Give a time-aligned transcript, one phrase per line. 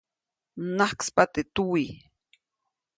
[0.73, 1.89] Mnajkspa teʼ tuwiʼ.